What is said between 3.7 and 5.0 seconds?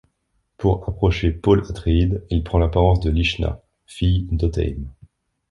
fille d’Otheym.